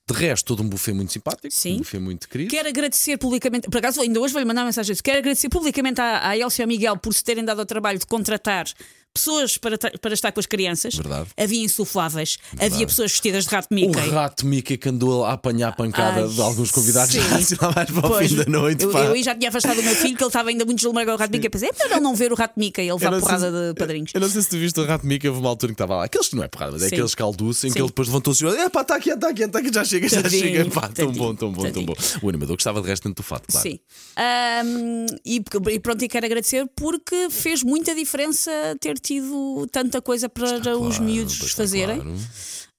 De 0.07 0.13
resto, 0.13 0.45
todo 0.45 0.61
um 0.61 0.69
buffet 0.69 0.93
muito 0.93 1.11
simpático, 1.11 1.51
Sim. 1.51 1.73
um 1.73 1.77
buffet 1.79 1.99
muito 1.99 2.29
querido. 2.29 2.51
Quero 2.51 2.69
agradecer 2.69 3.17
publicamente, 3.17 3.67
por 3.67 3.79
acaso 3.79 3.99
ainda 3.99 4.19
hoje 4.19 4.31
vou-lhe 4.31 4.45
mandar 4.47 4.61
uma 4.61 4.67
mensagem 4.67 4.93
disso. 4.93 5.01
Quero 5.03 5.17
agradecer 5.17 5.49
publicamente 5.49 5.99
à, 5.99 6.29
à 6.29 6.37
Elcia 6.37 6.61
e 6.61 6.63
ao 6.63 6.67
Miguel 6.67 6.95
por 6.97 7.11
se 7.15 7.23
terem 7.23 7.43
dado 7.43 7.59
ao 7.59 7.65
trabalho 7.65 7.97
de 7.97 8.05
contratar 8.05 8.67
pessoas 9.13 9.57
para, 9.57 9.77
para 9.77 10.13
estar 10.13 10.31
com 10.31 10.39
as 10.39 10.45
crianças. 10.45 10.93
Verdade. 10.95 11.29
Havia 11.35 11.63
insufláveis, 11.63 12.37
havia 12.59 12.85
pessoas 12.85 13.11
vestidas 13.11 13.45
de 13.45 13.49
rato 13.55 13.67
O 13.71 13.75
Mickey. 13.75 14.09
rato 14.09 14.45
Mickey 14.45 14.77
que 14.77 14.89
andou 14.89 15.25
a 15.25 15.33
apanhar 15.33 15.75
pancada 15.75 16.21
Ai, 16.21 16.27
de 16.27 16.39
alguns 16.41 16.71
convidados 16.71 17.13
sim. 17.13 17.19
lá 17.61 17.71
mais 17.75 17.89
para 17.89 18.05
o 18.05 18.09
Pois, 18.09 18.29
fim 18.29 18.35
da 18.37 18.45
noite. 18.45 18.83
eu, 18.83 18.91
eu 18.91 19.23
já 19.23 19.33
tinha 19.35 19.49
afastado 19.49 19.79
o 19.79 19.83
meu 19.83 19.95
filho, 19.95 20.15
que 20.15 20.23
ele 20.23 20.27
estava 20.29 20.49
ainda 20.49 20.65
muito 20.65 20.77
deslumbrado 20.77 21.09
com 21.09 21.15
o 21.15 21.17
rato 21.19 21.31
Mickey. 21.31 21.49
Pensei, 21.49 21.69
é 21.69 21.71
melhor 21.73 21.91
ele 21.91 21.99
não 22.01 22.15
ver 22.15 22.31
o 22.31 22.35
rato 22.35 22.53
Mickey, 22.59 22.81
ele 22.81 22.89
não 22.91 22.99
sei 22.99 23.09
porrada 23.19 23.51
se- 23.51 23.73
de 23.73 23.79
padrinhos. 23.79 24.11
Eu 24.13 24.21
não 24.21 24.29
sei 24.29 24.41
se 24.41 24.49
tu 24.49 24.57
viste 24.57 24.79
o 24.79 24.85
Rato 24.85 25.05
Mickey, 25.07 25.27
houve 25.27 25.39
uma 25.39 25.49
altura 25.49 25.71
em 25.71 25.75
que 25.75 25.81
estava 25.81 25.95
lá. 25.97 26.05
Aqueles 26.05 26.27
que 26.27 26.35
não 26.35 26.43
é 26.43 26.47
porrada, 26.47 26.73
mas 26.73 26.83
é 26.83 26.89
Sim. 26.89 26.95
aqueles 26.95 27.15
calduços 27.15 27.63
em 27.63 27.67
que 27.69 27.73
Sim. 27.73 27.79
ele 27.79 27.87
depois 27.87 28.07
levantou-se 28.07 28.45
e 28.45 28.49
disse: 28.49 28.59
É 28.61 28.69
pá, 28.69 28.81
está 28.81 28.95
aqui, 28.95 29.09
está 29.11 29.29
aqui, 29.29 29.43
está 29.43 29.59
aqui, 29.59 29.71
já 29.73 29.83
chega, 29.83 30.07
já 30.07 30.21
Tadinho, 30.21 30.43
chega. 30.43 30.69
Pá, 30.69 30.89
tão 30.89 31.11
bom, 31.11 31.33
tão 31.35 31.51
bom, 31.51 31.71
tão 31.71 31.83
bom. 31.85 31.93
O 32.21 32.29
animador 32.29 32.55
gostava 32.55 32.81
de 32.81 32.87
resto 32.87 33.07
dentro 33.07 33.23
do 33.23 33.27
fato, 33.27 33.47
claro. 33.51 33.67
Sim. 33.67 33.79
Ahm, 34.15 35.05
e, 35.25 35.41
e 35.71 35.79
pronto, 35.79 36.03
e 36.03 36.07
quero 36.07 36.25
agradecer 36.25 36.65
porque 36.75 37.29
fez 37.29 37.63
muita 37.63 37.93
diferença 37.95 38.51
ter 38.79 38.96
tido 38.99 39.67
tanta 39.71 40.01
coisa 40.01 40.27
para 40.29 40.45
os 40.77 40.97
Claro, 40.97 41.03
miúdos 41.03 41.33
está 41.41 41.63
fazerem. 41.63 41.99
claro. 42.01 42.17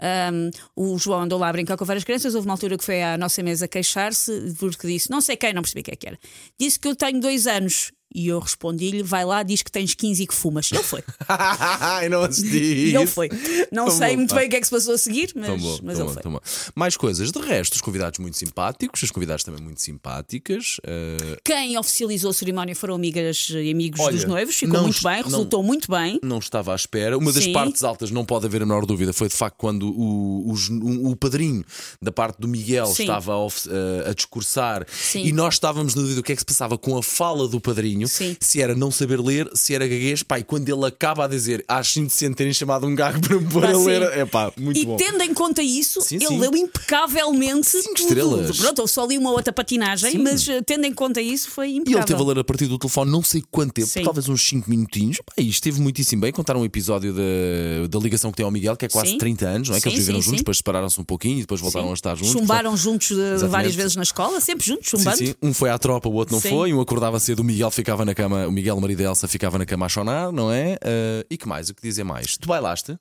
Um, 0.01 0.51
o 0.93 0.97
João 0.99 1.23
andou 1.23 1.39
lá 1.41 1.49
a 1.49 1.53
brincar 1.53 1.77
com 1.77 1.85
várias 1.85 2.05
crianças. 2.05 2.35
Houve 2.35 2.47
uma 2.47 2.55
altura 2.55 2.79
que 2.79 2.85
foi 2.85 3.03
à 3.03 3.19
nossa 3.19 3.43
mesa 3.43 3.67
queixar-se 3.67 4.55
porque 4.59 4.87
disse: 4.87 5.11
Não 5.11 5.21
sei 5.21 5.37
quem, 5.37 5.53
não 5.53 5.63
percebi 5.63 5.81
o 5.81 5.85
que 5.85 5.91
é 5.91 5.97
que 5.97 6.07
era. 6.07 6.19
Disse 6.59 6.79
que 6.79 6.87
eu 6.87 6.95
tenho 6.95 7.21
dois 7.21 7.47
anos. 7.49 7.91
E 8.15 8.29
eu 8.29 8.39
respondi-lhe: 8.39 9.03
Vai 9.03 9.25
lá, 9.25 9.43
diz 9.43 9.63
que 9.63 9.71
tens 9.71 9.95
15 9.95 10.23
e 10.23 10.27
que 10.27 10.35
fumas. 10.35 10.71
Ele 10.73 10.83
foi. 10.83 11.03
Ai, 11.29 12.09
não 12.11 12.23
assisti. 12.23 12.95
Ele 12.95 13.07
foi. 13.07 13.29
Não 13.71 13.87
Tão 13.87 13.97
sei 13.97 14.11
bom, 14.11 14.17
muito 14.17 14.31
pá. 14.31 14.37
bem 14.37 14.47
o 14.47 14.51
que 14.51 14.57
é 14.57 14.61
que 14.61 14.67
se 14.67 14.71
passou 14.71 14.95
a 14.95 14.99
seguir, 14.99 15.33
mas, 15.35 15.47
Tão 15.47 15.59
bom, 15.59 15.79
mas 15.83 15.99
tão 15.99 16.07
ele 16.07 16.15
bom, 16.15 16.23
foi. 16.23 16.33
bom. 16.33 16.41
Mais 16.75 16.97
coisas. 16.97 17.31
De 17.31 17.39
resto, 17.41 17.75
os 17.75 17.81
convidados 17.81 18.19
muito 18.19 18.37
simpáticos, 18.39 19.05
as 19.05 19.11
convidadas 19.11 19.45
também 19.45 19.63
muito 19.63 19.81
simpáticas. 19.83 20.77
eh, 20.87 21.37
Quem 21.45 21.77
oficializou 21.79 22.31
a 22.31 22.35
cerimónia 22.35 22.75
foram 22.75 22.95
amigas 22.95 23.49
e 23.51 23.71
amigos 23.71 24.01
Olha, 24.01 24.13
dos 24.17 24.25
noivos. 24.25 24.57
Ficou 24.57 24.75
não 24.77 24.85
muito 24.85 25.03
bem, 25.03 25.17
não- 25.19 25.25
resultou 25.25 25.63
muito 25.63 25.91
bem. 25.91 26.19
não 26.23 26.39
estava 26.39 26.73
à 26.73 26.77
espera. 26.77 27.17
Uma 27.19 27.33
das 27.33 27.45
Sim. 27.45 27.53
partes 27.53 27.85
altas, 27.85 28.11
não 28.11 28.25
pode 28.25 28.47
haver 28.47 28.63
a 28.63 28.67
menor 28.67 28.87
dúvida, 28.87 29.13
foi 29.13 29.29
de 29.29 29.35
facto 29.37 29.57
quando 29.59 29.89
o, 29.91 30.51
o, 30.53 31.11
o 31.11 31.17
padrinho 31.17 31.65
da 32.01 32.11
parte 32.11 32.39
do 32.41 32.49
Miguel 32.49 32.87
Sim. 32.87 33.03
estava 33.03 33.33
a, 33.33 33.39
ofe- 33.45 33.69
a- 34.07 34.11
a 34.11 34.15
discursar 34.15 34.87
Sim. 34.91 35.25
e 35.25 35.33
nós 35.33 35.55
estávamos 35.55 35.95
na 35.95 36.03
dúvida 36.03 36.21
do 36.21 36.23
que 36.25 36.33
é 36.33 36.35
que 36.35 36.41
se 36.41 36.47
passava 36.47 36.79
com 36.79 36.97
a 36.97 37.03
fala 37.03 37.47
do 37.49 37.61
padrinho, 37.61 37.98
Sim. 38.07 38.37
se 38.39 38.61
era 38.61 38.75
não 38.75 38.91
saber 38.91 39.19
ler, 39.21 39.49
se 39.55 39.75
era 39.75 39.87
gaguez. 39.89 40.23
Pá, 40.23 40.39
e 40.39 40.45
quando 40.45 40.69
ele 40.69 40.85
acaba 40.87 41.25
a 41.25 41.29
dizer, 41.29 41.65
acho 41.67 41.99
indecente 42.01 42.35
terem 42.37 42.53
chamado 42.53 42.87
um 42.87 42.95
gago 42.95 43.19
para 43.27 43.39
me 43.39 43.47
pôr 43.49 43.65
a 43.65 43.77
ler, 43.77 44.03
é 44.17 44.25
pá, 44.25 44.53
muito 44.59 44.79
e 44.79 44.85
bom. 44.87 44.97
tendo 44.97 45.23
em 45.23 45.33
conta 45.35 45.63
isso, 45.63 46.01
Sim, 46.03 46.17
ele 46.17 46.27
sim. 46.27 46.39
leu 46.39 46.55
impecavelmente 46.57 47.67
Cinco 47.69 47.95
tudo. 47.95 48.09
estrelas. 48.09 48.57
Pronto, 48.59 48.81
eu 48.83 48.87
só 48.89 49.07
li 49.07 49.17
uma 49.19 49.31
outra 49.31 49.53
patinagem, 49.53 50.11
Sim. 50.13 50.19
mas 50.19 50.47
eh, 50.49 50.61
tendo 50.63 50.85
em 50.85 50.93
conta 50.93 51.21
isso, 51.21 51.51
foi 51.51 51.69
E 51.69 51.71
ele 51.71 51.79
impecável. 51.81 52.07
teve 52.07 52.23
a 52.23 52.25
ler 52.27 52.39
a 52.41 52.45
partir 52.45 52.67
do 52.67 52.79
telefone 52.79 53.11
não 53.11 53.23
sei 53.23 53.43
quanto 53.51 53.73
tempo, 53.73 53.89
talvez 54.05 54.29
uns 54.29 54.47
5 54.49 54.69
minutinhos. 54.69 55.19
Pá, 55.25 55.33
e 55.39 55.49
esteve 55.49 55.81
muitíssimo 55.81 56.23
bem. 56.23 56.33
Contaram 56.33 56.61
um 56.61 56.65
episódio 56.65 57.13
da, 57.15 57.87
da 57.89 57.99
ligação 57.99 58.31
que 58.31 58.37
tem 58.37 58.45
ao 58.45 58.51
Miguel, 58.51 58.77
que 58.77 58.85
é 58.85 58.89
quase 58.89 59.13
Sim. 59.13 59.19
30 59.19 59.47
anos, 59.47 59.69
não 59.69 59.77
é? 59.77 59.81
que 59.81 59.89
eles 59.89 59.99
viveram 59.99 60.21
juntos, 60.21 60.39
depois 60.41 60.57
separaram-se 60.59 61.01
um 61.01 61.05
pouquinho 61.05 61.39
e 61.39 61.41
depois 61.41 61.61
voltaram 61.61 61.91
a 61.91 61.95
estar 61.95 62.15
juntos. 62.15 62.33
Chumbaram 62.33 62.77
juntos 62.77 63.11
eh, 63.13 63.47
várias 63.47 63.75
vezes 63.75 63.97
na 63.97 64.03
escola, 64.03 64.41
sempre 64.41 64.67
juntos, 64.67 64.89
chumbando. 64.89 65.37
Um 65.43 65.55
foi 65.55 65.71
à 65.71 65.79
tropa, 65.79 66.09
o 66.09 66.13
outro 66.13 66.35
não 66.35 66.41
foi. 66.41 66.73
Um 66.73 66.81
acordava 66.81 67.19
cedo, 67.19 67.41
o 67.41 67.45
Miguel 67.45 67.71
ficava 67.71 67.88
na 68.05 68.15
cama, 68.15 68.47
o 68.47 68.53
Miguel, 68.53 68.77
o 68.77 68.81
marido 68.81 68.99
da 68.99 69.05
Elsa, 69.11 69.27
ficava 69.29 69.59
na 69.59 69.67
cama 69.67 69.87
a 69.87 69.89
chonar, 69.89 70.31
não 70.33 70.51
é? 70.53 70.79
Ah, 70.83 71.25
e 71.31 71.37
que 71.37 71.47
mais? 71.49 71.69
O 71.69 71.75
que 71.75 71.83
dizer 71.83 72.05
mais? 72.05 72.37
Tu 72.37 72.47
bailaste? 72.49 72.97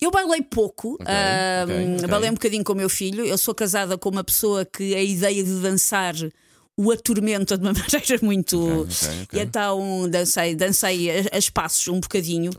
Eu 0.00 0.10
bailei 0.10 0.42
pouco, 0.42 0.96
ah, 1.00 1.64
ok, 1.64 1.94
ok. 1.96 2.06
bailei 2.08 2.30
um 2.30 2.34
bocadinho 2.34 2.64
com 2.64 2.72
o 2.72 2.76
meu 2.76 2.88
filho. 2.88 3.24
Eu 3.24 3.38
sou 3.38 3.54
casada 3.54 3.96
com 3.98 4.08
uma 4.10 4.24
pessoa 4.24 4.64
que 4.64 4.94
a 4.94 5.02
ideia 5.02 5.42
de 5.42 5.60
dançar 5.60 6.14
o 6.76 6.90
atormenta 6.90 7.56
de 7.58 7.64
uma 7.64 7.72
maneira 7.78 8.18
muito. 8.22 8.58
Ok, 8.58 8.80
ok, 8.82 9.08
ok. 9.24 9.40
E 9.40 9.42
então 9.42 10.08
dancei, 10.10 10.54
dancei 10.54 11.10
a, 11.10 11.36
a 11.36 11.38
espaços 11.38 11.86
um 11.88 12.00
bocadinho. 12.00 12.50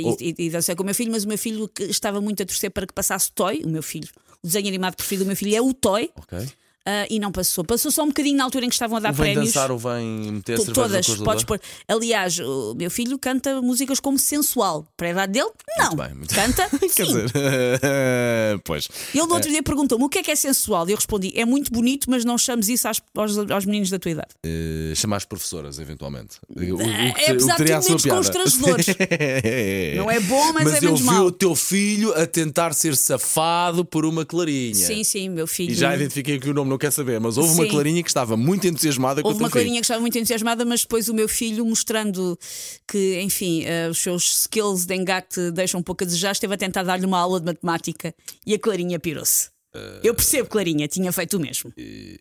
E, 0.00 0.04
Oh. 0.04 0.16
e, 0.20 0.34
e 0.46 0.50
dancei 0.50 0.74
com 0.74 0.82
o 0.82 0.86
meu 0.86 0.94
filho, 0.94 1.12
mas 1.12 1.24
o 1.24 1.28
meu 1.28 1.38
filho 1.38 1.68
que 1.68 1.84
estava 1.84 2.20
muito 2.20 2.42
a 2.42 2.46
torcer 2.46 2.70
para 2.70 2.86
que 2.86 2.92
passasse 2.92 3.30
Toy, 3.32 3.62
o 3.64 3.68
meu 3.68 3.82
filho. 3.82 4.08
O 4.42 4.46
desenho 4.46 4.68
animado 4.68 4.96
preferido 4.96 5.24
do 5.24 5.26
meu 5.28 5.36
filho 5.36 5.54
é 5.54 5.60
o 5.60 5.72
Toy, 5.74 6.10
Ah, 6.86 7.06
e 7.10 7.18
não 7.20 7.30
passou. 7.30 7.62
Passou 7.62 7.90
só 7.90 8.02
um 8.02 8.08
bocadinho 8.08 8.36
na 8.38 8.44
altura 8.44 8.64
em 8.64 8.68
que 8.68 8.74
estavam 8.74 8.96
a 8.96 9.00
dar 9.00 9.12
vem 9.12 9.32
prémios. 9.34 9.52
dançar 9.52 9.70
ou 9.70 9.78
vem 9.78 10.32
meter 10.32 10.56
To- 10.58 10.72
Todas, 10.72 11.06
podes 11.18 11.44
pôr. 11.44 11.60
Aliás, 11.86 12.38
o 12.38 12.74
meu 12.74 12.90
filho 12.90 13.18
canta 13.18 13.60
músicas 13.60 14.00
como 14.00 14.18
sensual. 14.18 14.86
Para 14.96 15.08
a 15.08 15.10
idade 15.10 15.32
dele, 15.34 15.50
não. 15.78 15.94
bem, 15.94 16.14
muito- 16.14 16.34
Canta? 16.34 16.68
Quer 16.80 16.88
Sim. 17.06 17.26
dizer, 17.26 17.32
pois. 18.64 18.88
Ele 19.14 19.26
no 19.26 19.34
outro 19.34 19.50
dia 19.50 19.62
perguntou-me 19.62 20.04
o 20.04 20.08
que 20.08 20.18
é 20.18 20.22
que 20.22 20.30
é 20.30 20.36
sensual. 20.36 20.88
E 20.88 20.92
eu 20.92 20.96
respondi: 20.96 21.32
é 21.36 21.44
muito 21.44 21.70
bonito, 21.70 22.08
mas 22.10 22.24
não 22.24 22.38
chames 22.38 22.68
isso 22.68 22.88
às- 22.88 23.00
aos, 23.14 23.36
aos 23.38 23.64
meninos 23.66 23.90
da 23.90 23.98
tua 23.98 24.10
idade. 24.12 24.28
Uh, 24.44 24.94
chamar 24.96 25.16
as 25.18 25.24
professoras, 25.24 25.78
eventualmente. 25.78 26.36
O, 26.48 26.60
o, 26.76 26.80
É, 26.80 27.30
apesar 27.30 27.56
de 27.56 27.64
piada. 27.64 27.86
constrangedores. 27.86 28.86
Não 29.96 30.10
é 30.10 30.20
bom, 30.20 30.52
mas, 30.52 30.72
é 30.74 30.78
eu 30.78 30.82
menos 30.82 31.00
vi 31.00 31.06
mau. 31.06 31.26
o 31.26 31.30
teu 31.32 31.54
filho 31.54 32.12
a 32.14 32.26
tentar 32.26 32.72
ser 32.72 32.96
safado 32.96 33.84
por 33.84 34.04
uma 34.04 34.24
clarinha. 34.24 34.74
Sim, 34.74 35.04
sim, 35.04 35.28
meu 35.28 35.46
filho. 35.46 35.72
E 35.72 35.74
já 35.74 35.94
identifiquei 35.94 36.38
que 36.38 36.48
o 36.48 36.54
nome 36.54 36.69
não 36.70 36.78
quer 36.78 36.90
saber, 36.90 37.20
mas 37.20 37.36
houve 37.36 37.52
uma 37.52 37.64
Sim. 37.64 37.70
clarinha 37.70 38.02
que 38.02 38.08
estava 38.08 38.36
muito 38.36 38.66
entusiasmada 38.66 39.20
com 39.20 39.28
o 39.28 39.32
Houve 39.32 39.44
uma 39.44 39.50
clarinha 39.50 39.80
que 39.80 39.84
estava 39.84 40.00
muito 40.00 40.16
entusiasmada, 40.16 40.64
mas 40.64 40.82
depois 40.82 41.08
o 41.08 41.14
meu 41.14 41.28
filho, 41.28 41.66
mostrando 41.66 42.38
que, 42.88 43.20
enfim, 43.20 43.64
eh, 43.64 43.88
os 43.88 43.98
seus 43.98 44.42
skills 44.42 44.86
de 44.86 44.94
engate 44.94 45.50
deixam 45.50 45.80
um 45.80 45.82
pouco 45.82 46.04
a 46.04 46.06
desejar, 46.06 46.32
esteve 46.32 46.54
a 46.54 46.56
tentar 46.56 46.82
dar-lhe 46.82 47.04
uma 47.04 47.18
aula 47.18 47.40
de 47.40 47.46
matemática 47.46 48.14
e 48.46 48.54
a 48.54 48.58
clarinha 48.58 48.98
pirou-se. 48.98 49.50
Eh, 49.74 50.00
Eu 50.02 50.14
percebo, 50.14 50.48
Clarinha, 50.48 50.88
tinha 50.88 51.12
feito 51.12 51.36
o 51.36 51.40
mesmo. 51.40 51.72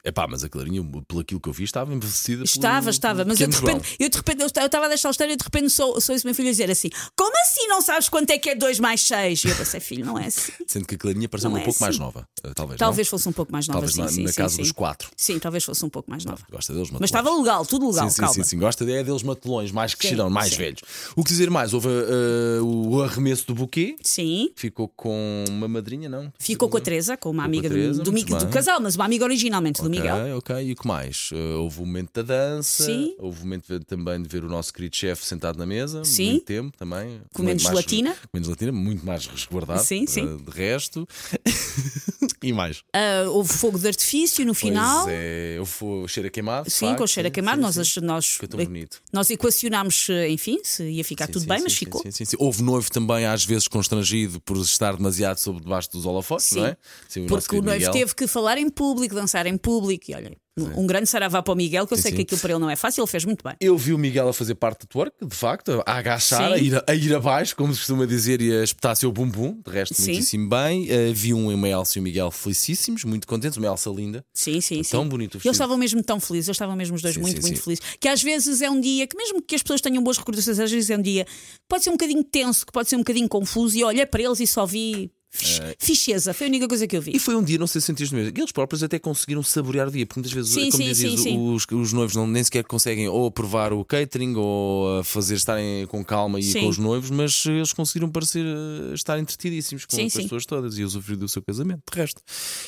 É 0.04 0.12
pá, 0.12 0.28
mas 0.28 0.44
a 0.44 0.50
clarinha, 0.50 0.84
pelo 1.08 1.22
aquilo 1.22 1.40
que 1.40 1.50
eu 1.50 1.54
vi, 1.54 1.64
estava 1.64 1.94
envelhecida. 1.94 2.44
Estava, 2.44 2.90
estava, 2.90 3.26
mas 3.26 3.40
eu 3.40 3.48
de, 3.48 3.56
repente, 3.58 3.96
eu 4.00 4.10
de 4.10 4.18
repente, 4.18 4.40
eu 4.42 4.46
esta- 4.46 4.62
eu 4.62 4.66
estava 4.68 4.86
a 4.86 4.90
deixar 4.90 5.10
história 5.10 5.34
e 5.34 5.36
de 5.36 5.44
repente 5.44 5.70
sou, 5.70 6.00
sou 6.00 6.14
esse 6.16 6.26
meu 6.26 6.36
filho 6.36 6.50
a 6.50 6.52
dizer 6.52 6.70
assim: 6.70 6.90
Como 7.16 7.32
assim 7.42 7.68
não 7.68 7.82
sabes 7.82 8.08
quanto 8.10 8.30
é 8.32 8.38
que 8.38 8.50
é 8.52 8.56
2 8.56 8.80
mais 8.80 9.02
6? 9.02 9.44
E 9.46 9.50
eu 9.50 9.56
pensei, 9.56 9.80
filho, 9.80 10.06
não 10.06 10.18
é 10.20 10.28
assim. 10.28 10.52
Sendo 10.68 10.86
que 10.86 10.96
a 10.96 10.98
clarinha 10.98 11.28
pareceu 11.28 11.50
Não 11.50 11.58
um 11.58 11.62
é 11.62 11.64
pouco 11.66 11.80
mais 11.82 11.96
assim. 11.96 12.04
nova. 12.04 12.28
eh, 12.44 12.52
Talvez. 12.54 12.78
Talvez 12.80 13.08
não? 13.08 13.10
fosse 13.10 13.30
um 13.30 13.32
pouco 13.32 13.52
mais 13.52 13.68
nova, 13.68 13.80
Talvez 13.80 13.96
sim, 13.96 14.02
na, 14.02 14.08
sim, 14.10 14.24
na 14.24 14.34
casa 14.34 14.56
sim. 14.56 14.62
dos 14.62 14.72
quatro. 14.72 15.10
Sim, 15.18 15.40
talvez 15.40 15.64
fosse 15.64 15.84
um 15.86 15.90
pouco 15.90 16.10
mais 16.10 16.24
nova. 16.26 16.42
Gosta 16.52 16.74
deles, 16.74 16.90
Mas 16.92 17.00
matelões. 17.02 17.10
estava 17.26 17.38
legal, 17.40 17.66
tudo 17.66 17.90
legal, 17.90 18.10
Sim, 18.10 18.16
sim, 18.16 18.22
calma. 18.22 18.34
sim, 18.36 18.44
sim, 18.44 18.60
gosta 18.60 18.84
é 18.90 19.04
deles 19.04 19.24
matelões, 19.24 19.72
mais 19.72 19.96
crescerão, 19.96 20.30
mais 20.30 20.54
velhos. 20.56 20.82
O 21.16 21.24
que 21.24 21.30
dizer 21.32 21.50
mais? 21.50 21.74
Houve 21.74 21.88
eh, 21.90 22.62
o 22.62 23.02
arremesso 23.02 23.48
do 23.48 23.56
buquê, 23.56 23.96
Sim. 24.04 24.52
ficou 24.56 24.88
com 24.88 25.44
uma 25.50 25.68
madrinha, 25.68 26.08
não? 26.10 26.32
Ficou 26.40 26.70
com 26.70 26.78
a 26.78 26.82
Teresa, 26.82 27.18
com 27.18 27.30
uma 27.30 27.39
Com 27.40 27.44
a 27.44 27.46
amiga 27.46 27.70
do- 27.70 27.76
Teresa, 27.76 28.04
do, 28.04 28.12
do 28.12 28.48
casal, 28.50 28.80
mas 28.82 28.96
uma 28.96 29.06
amiga 29.06 29.24
originalmente 29.26 29.82
do 29.82 29.88
Ok, 29.88 30.00
Miguel. 30.00 30.38
ok. 30.38 30.56
E 30.64 30.72
o 30.72 30.76
que 30.76 30.88
mais? 30.88 31.30
Eh, 31.34 31.56
houve 31.56 31.82
o 31.82 31.86
momento 31.86 32.12
da 32.14 32.22
dança, 32.22 32.84
Sim. 32.86 33.16
houve 33.20 33.40
o 33.40 33.44
momento 33.44 33.80
de- 33.80 33.86
também 33.86 34.22
de 34.22 34.28
ver 34.30 34.44
o 34.44 34.50
nosso 34.50 34.74
querido 34.74 34.96
chefe 34.96 35.26
sentado 35.26 35.58
na 35.58 35.66
mesa, 35.66 36.04
Sim. 36.04 36.32
muito 36.32 36.46
tempo 36.46 36.78
também. 36.78 37.22
Comendo 37.34 37.62
gelatina. 37.62 38.16
Comendo 38.32 38.46
gelatina, 38.46 38.72
muito 38.72 39.06
mais 39.06 39.26
resguardado. 39.26 39.84
Sim, 39.84 40.06
sim. 40.08 40.24
eh, 40.40 40.52
De 40.52 40.58
resto. 40.58 41.08
e 42.44 42.54
mais. 42.54 42.84
Ah, 42.94 43.26
houve 43.30 43.52
fogo 43.54 43.78
de 43.78 43.88
artifício 43.88 44.46
no 44.46 44.54
final. 44.54 45.04
Pois 45.04 45.16
é, 45.16 45.62
fui 45.66 46.08
cheiro 46.08 46.28
a 46.28 46.32
queimado. 46.32 46.70
Sim, 46.70 46.88
facto, 46.88 47.00
com 47.00 47.08
cheiro 47.08 47.28
a 47.28 47.32
sim, 47.32 47.42
sim, 47.42 47.62
nós, 47.62 47.88
sim. 47.94 48.00
nós, 48.02 48.38
tão 48.50 48.60
bonito. 48.66 49.02
nós 49.12 49.30
equacionámos, 49.30 50.08
eh, 50.10 50.30
enfim, 50.30 50.60
se 50.64 50.84
ia 50.84 51.04
ficar 51.04 51.26
Sim, 51.28 51.34
tudo 51.34 51.42
sim, 51.44 51.48
bem, 51.48 51.58
sim, 51.58 51.64
mas 51.64 51.74
sim, 51.74 51.80
ficou. 51.80 52.02
sim, 52.02 52.12
sim, 52.12 52.26
sim. 52.26 52.36
Houve 52.40 52.64
noivo 52.64 52.90
também, 52.92 53.26
às 53.26 53.44
vezes, 53.46 53.68
constrangido 53.68 54.40
por 54.42 54.58
estar 54.58 54.96
demasiado 54.96 55.38
sob 55.38 55.60
debaixo 55.62 55.92
dos 55.92 56.06
holofotes, 56.06 56.46
Sim. 56.48 56.60
não 56.60 56.66
é? 56.68 56.78
Sim, 57.08 57.26
Porque 57.30 57.56
o 57.56 57.62
noivo 57.62 57.86
Miguel. 57.86 57.92
teve 57.92 58.16
que 58.16 58.28
falar 58.28 58.58
em 58.58 58.70
público, 58.70 59.16
dançar 59.16 59.46
em 59.46 59.58
público. 59.58 60.06
E 60.10 60.16
olha, 60.16 60.32
um 60.76 60.86
grande 60.86 61.08
saravá 61.08 61.42
para 61.42 61.54
o 61.54 61.56
Miguel, 61.56 61.88
que 61.88 61.94
eu 61.94 61.98
Sim, 61.98 62.04
sei 62.04 62.12
sim. 62.12 62.16
que 62.18 62.22
aquilo 62.24 62.42
para 62.42 62.52
ele 62.52 62.60
não 62.60 62.70
é 62.70 62.76
fácil, 62.76 63.02
ele 63.02 63.10
fez 63.10 63.24
muito 63.26 63.44
bem. 63.44 63.56
Eu 63.62 63.78
vi 63.78 63.94
o 63.94 63.98
Miguel 63.98 64.28
a 64.28 64.34
fazer 64.34 64.56
parte 64.56 64.82
do 64.82 64.88
twerk, 64.88 65.16
de 65.26 65.36
facto, 65.36 65.82
a 65.86 65.94
agachar, 65.98 66.54
a 66.54 66.58
ir, 66.58 66.84
a 66.86 66.96
ir 66.96 67.16
abaixo, 67.16 67.56
como 67.56 67.74
se 67.74 67.80
costuma 67.80 68.06
dizer, 68.06 68.42
e 68.42 68.52
a 68.52 68.64
espetar 68.64 68.96
seu 68.96 69.12
bumbum. 69.12 69.62
De 69.66 69.72
resto, 69.72 69.94
Sim. 69.96 70.12
muitíssimo 70.12 70.50
bem. 70.50 70.90
Eh, 70.90 71.12
vi 71.14 71.34
um 71.34 71.50
uma 71.54 71.68
Elsa 71.68 71.98
e 71.98 72.02
o 72.02 72.04
Miguel 72.04 72.30
felicíssimos, 72.32 73.04
muito 73.04 73.28
contentes. 73.28 73.58
Uma 73.58 73.68
Elsa 73.68 73.90
linda. 73.90 74.24
Sim, 74.34 74.60
sim, 74.62 74.84
sim. 74.84 74.92
tão 74.92 75.08
bonito 75.08 75.36
o 75.36 75.38
Eles 75.38 75.56
estavam 75.56 75.78
mesmo 75.78 76.04
tão 76.04 76.20
felizes, 76.20 76.48
eles 76.50 76.56
estavam 76.56 76.76
mesmo 76.76 76.96
os 76.96 77.02
dois 77.02 77.16
muito, 77.18 77.42
muito 77.42 77.62
felizes. 77.62 77.84
Que 78.00 78.08
às 78.08 78.22
vezes 78.22 78.62
é 78.62 78.70
um 78.70 78.80
dia 78.80 79.08
que, 79.08 79.16
mesmo 79.16 79.42
que 79.42 79.56
as 79.56 79.64
pessoas 79.64 79.82
tenham 79.82 80.04
boas 80.04 80.18
recordações, 80.18 80.60
às 80.60 80.72
vezes 80.72 80.90
é 80.90 80.98
um 80.98 81.02
dia 81.02 81.26
que 81.26 81.32
pode 81.68 81.84
ser 81.84 81.90
um 81.90 81.94
bocadinho 81.94 82.24
tenso, 82.24 82.66
que 82.66 82.72
pode 82.72 82.90
ser 82.90 82.96
um 82.96 83.00
bocadinho 83.00 83.30
confuso, 83.30 83.78
e 83.78 83.84
olha 83.84 84.06
para 84.06 84.22
eles 84.22 84.40
e 84.40 84.48
só 84.48 84.66
vi 84.66 85.12
ficheza. 85.32 86.34
Foi 86.34 86.48
a 86.48 86.50
única 86.50 86.68
coisa 86.68 86.88
que 86.88 86.98
eu 86.98 87.02
vi. 87.02 87.16
E 87.16 87.20
foi 87.20 87.36
um 87.36 87.44
dia, 87.44 87.58
não 87.58 87.68
sei 87.68 87.82
se 87.82 87.88
sentiste 87.88 88.14
mesmo, 88.14 88.32
que 88.32 88.42
eles 88.42 88.52
próprios 88.52 88.84
até 88.84 88.98
conseguiram 88.98 89.44
saborear 89.44 89.88
o 89.88 89.92
dia, 89.92 90.06
porque 90.06 90.20
muitas 90.20 90.34
vezes, 90.34 90.52
Sim, 90.52 90.72
como 90.72 90.84
sim, 90.84 90.90
dizias, 90.90 91.20
sim. 91.20 91.38
Os, 91.38 91.66
os 91.72 91.94
noivos 91.94 92.16
não, 92.16 92.28
nem 92.28 92.44
sequer 92.44 92.64
conseguem 92.64 93.08
ou 93.08 93.30
provar 93.32 93.72
o 93.74 93.86
catering 93.86 94.36
ou 94.36 95.04
fazer 95.04 95.36
estarem 95.36 95.86
com 95.88 96.04
calma 96.04 96.40
e 96.40 96.54
com 96.54 96.68
os 96.68 96.78
noivos, 96.78 97.10
mas 97.10 97.44
eh, 97.48 97.52
eles 97.52 97.74
conseguiram 97.74 98.10
parecer 98.10 98.46
eh, 98.46 98.94
estar 98.94 99.20
entretidíssimos 99.20 99.86
com, 99.86 99.98
com 99.98 100.06
as 100.06 100.14
pessoas 100.14 100.46
todas 100.46 100.78
e 100.78 100.84
usufruir 100.84 101.18
do 101.18 101.28
seu 101.28 101.42
casamento. 101.42 101.84
De 101.92 102.00
resto. 102.00 102.22